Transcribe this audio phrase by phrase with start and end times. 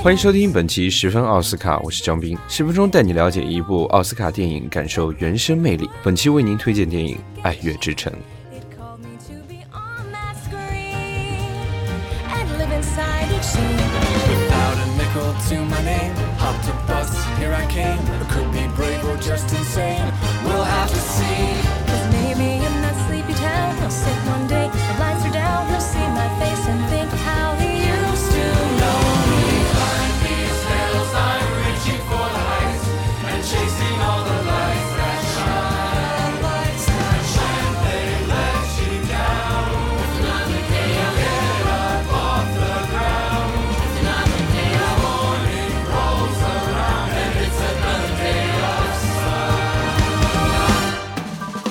[0.00, 5.90] 欢迎收听本期十分奥斯卡，我是张斌，十分钟带你了解一部奥斯卡电影，感受原声魅力。
[6.04, 8.12] 本期为您推荐电影《爱乐之城》。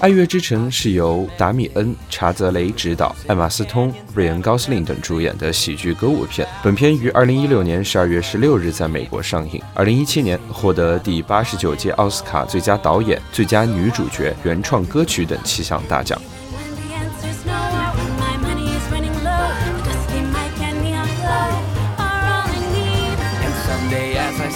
[0.00, 6.46] 爱乐之城》是由达米恩·查泽雷执导，艾玛斯通、瑞恩·高斯林等主演的喜剧歌舞片。
[6.62, 16.16] 本片于2016年12月16日在美国上映，2017年获得第89届奥斯卡最佳导演、最佳女主角、原创歌曲等七项大奖。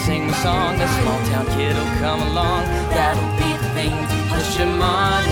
[0.07, 2.65] Sing a song, a small town kid will come along.
[2.91, 5.23] That'll be the thing to push him on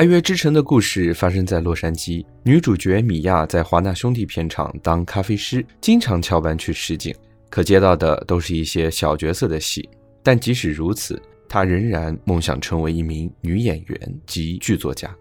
[0.00, 7.14] 爱乐之城》的故事发生在洛杉矶，女主角米娅在华纳兄弟片场当咖啡师，经常翘班去试镜，
[7.50, 9.86] 可接到的都是一些小角色的戏。
[10.22, 15.14] 但即使如此，她仍然梦想成为一名女演员及剧作家。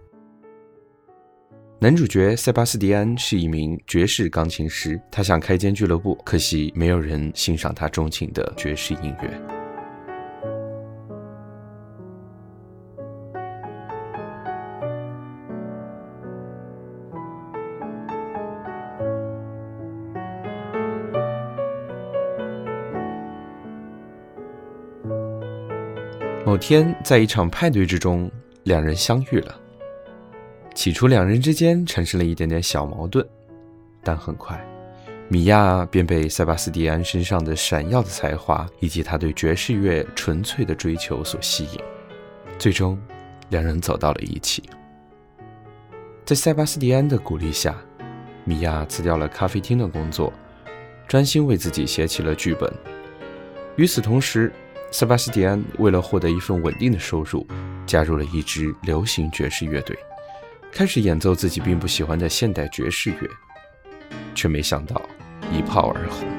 [1.81, 9.58] 男主角塞巴斯蒂安是一名爵士钢琴师，他想开间俱乐部，可惜没有人欣赏他钟情的爵士音乐。
[26.49, 28.27] 某天，在一场派对之中，
[28.63, 29.55] 两人相遇了。
[30.73, 33.23] 起初，两人之间产生了一点点小矛盾，
[34.03, 34.59] 但很快，
[35.27, 41.79] 米娅便被塞巴斯蒂安身上的闪耀的才华以及他对爵士乐纯粹的追求所吸引，
[42.57, 42.99] 最终，
[43.49, 44.63] 两人走到了一起。
[46.25, 47.77] 在塞巴斯蒂安的鼓励下，
[48.43, 50.33] 米娅辞掉了咖啡厅的工作，
[51.07, 52.73] 专心为自己写起了剧本。
[53.75, 54.51] 与此同时，
[54.91, 57.47] 塞巴斯蒂安为了获得一份稳定的收入，
[57.85, 59.97] 加入了一支流行爵士乐队，
[60.71, 63.29] 开始演奏自己并不喜欢的现代爵士乐，
[64.33, 65.01] 却没想到
[65.53, 66.38] 一炮而红。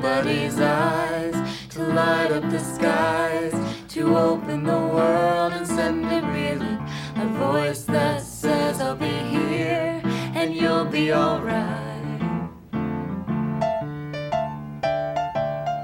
[0.00, 1.34] somebody's eyes
[1.68, 3.52] to light up the skies,
[3.86, 6.80] to open the world and send it reeling.
[7.16, 10.00] A voice that says, I'll be here
[10.34, 12.22] and you'll be alright.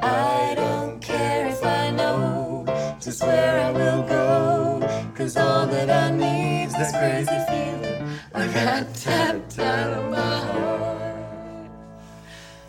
[0.03, 2.65] I don't care if I know
[2.99, 5.13] just where I will go.
[5.15, 8.03] Cause all that I need's this crazy feeling.
[8.33, 11.71] A rat tap tat on my heart.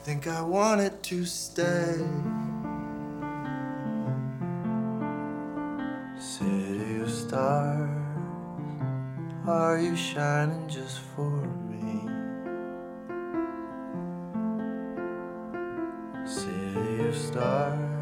[0.04, 1.96] think I wanted to stay.
[6.20, 7.90] City of stars,
[9.48, 11.32] are you shining just for
[11.70, 12.02] me?
[16.26, 17.97] City of stars,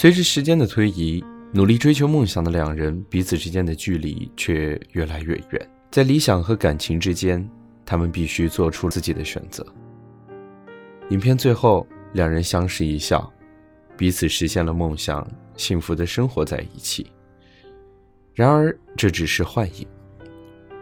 [0.00, 5.70] 随着时间的推移，努力追求梦想的两人彼此之间的距离却越来越远。
[5.90, 7.44] 在理想和感情之间，
[7.84, 9.66] 他们必须做出自己的选择。
[11.10, 13.28] 影片最后，两人相视一笑，
[13.96, 17.10] 彼此实现了梦想，幸福的生活在一起。
[18.34, 19.88] 然而，这只是幻影，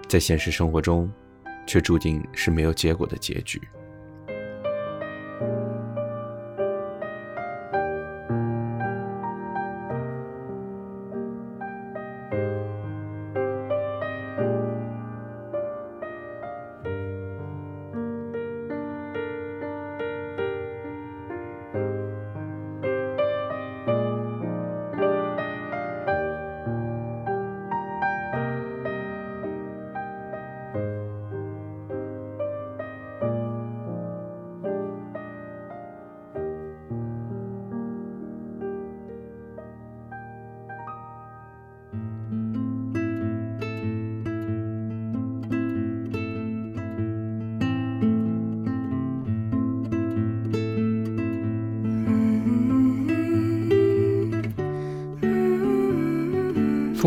[0.06, 1.10] 在现实生活中，
[1.66, 3.58] 却注定是没有结果的结局。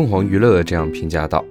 [0.00, 1.44] 凤凰娱乐这样评价道：“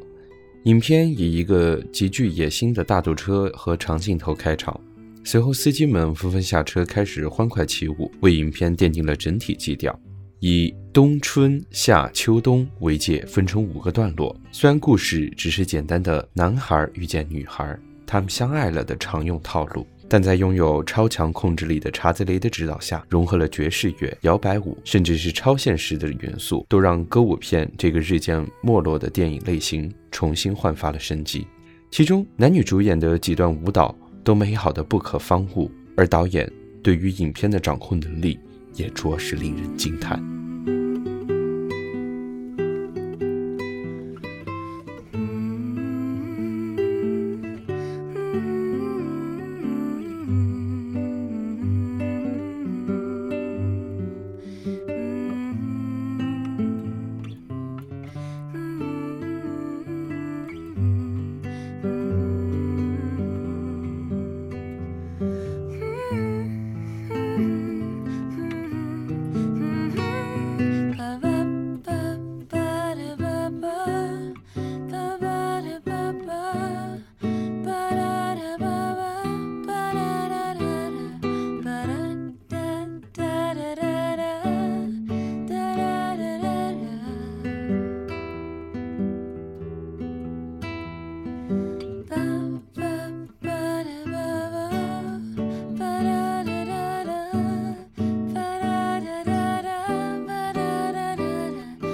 [0.66, 4.82] 影片以一个极具野心的大堵车和长镜头开场，
[5.24, 9.96] 随后司机们纷纷下车开始欢快起舞，为影片奠定了整体基调。
[10.40, 14.36] 以冬、春、夏、秋、冬为界，分成五个段落。
[14.52, 17.78] 虽然故事只是简单的男孩遇见女孩，
[18.08, 31.46] 他们相爱了的常用套路。”但在拥有超强控制力的查兹雷的指导下，融合了爵士乐、摇摆舞，甚至是超现实的元素，都让歌舞片这个日渐没落的电影类型重新焕发了生机。
[31.92, 36.52] 其中男女主演的几段舞蹈都美好的不可方物，而导演
[36.82, 38.40] 对于影片的掌控能力
[38.74, 40.20] 也着实令人惊叹。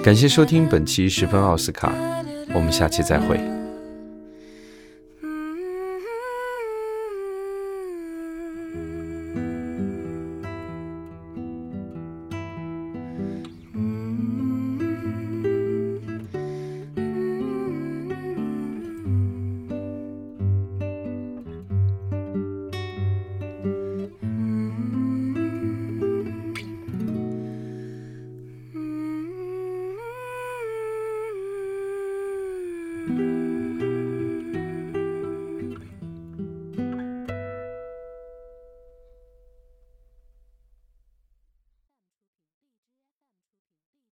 [0.06, 1.92] 感谢收听本期十分奥斯卡，
[2.54, 3.55] 我们下期再会。